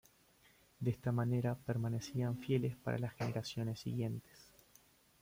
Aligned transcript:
De 0.79 0.89
esta 0.89 1.11
manera 1.11 1.53
permanecían 1.53 2.39
fieles 2.39 2.75
para 2.75 2.97
las 2.97 3.13
generaciones 3.13 3.81
siguientes. 3.81 4.49